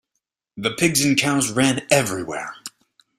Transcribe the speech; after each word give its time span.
The 0.57 0.71
pigs 0.73 1.05
and 1.05 1.15
cows 1.15 1.51
ran 1.51 1.85
everywhere. 1.91 2.55